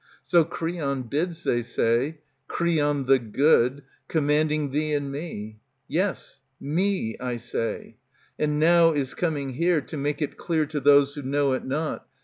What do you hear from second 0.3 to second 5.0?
Creon bids, they say, Creon the good, commanding thee